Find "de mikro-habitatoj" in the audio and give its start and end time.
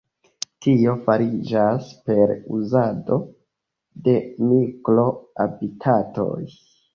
4.09-6.41